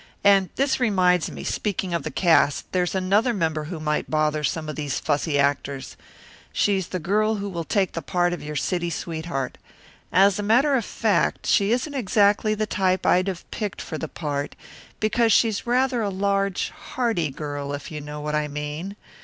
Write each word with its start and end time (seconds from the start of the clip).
And 0.23 0.49
this 0.55 0.79
reminds 0.79 1.29
me, 1.29 1.43
speaking 1.43 1.93
of 1.93 2.01
the 2.01 2.09
cast, 2.09 2.71
there's 2.71 2.95
another 2.95 3.35
member 3.35 3.65
who 3.65 3.79
might 3.79 4.09
bother 4.09 4.43
some 4.43 4.67
of 4.67 4.75
these 4.75 4.99
fussy 4.99 5.37
actors. 5.37 5.95
She's 6.51 6.87
the 6.87 6.97
girl 6.97 7.35
who 7.35 7.47
will 7.47 7.63
take 7.63 7.91
the 7.91 8.01
part 8.01 8.33
of 8.33 8.41
your 8.41 8.55
city 8.55 8.89
sweetheart. 8.89 9.59
As 10.11 10.39
a 10.39 10.41
matter 10.41 10.73
of 10.73 10.85
fact, 10.85 11.45
she 11.45 11.71
isn't 11.71 11.93
exactly 11.93 12.55
the 12.55 12.65
type 12.65 13.05
I'd 13.05 13.27
have 13.27 13.45
picked 13.51 13.79
for 13.79 13.99
the 13.99 14.07
part, 14.07 14.55
because 14.99 15.31
she's 15.31 15.67
rather 15.67 16.01
a 16.01 16.09
large, 16.09 16.71
hearty 16.71 17.29
girl, 17.29 17.71
if 17.71 17.91
you 17.91 18.01
know 18.01 18.21
what 18.21 18.33
I 18.33 18.47
mean. 18.47 18.95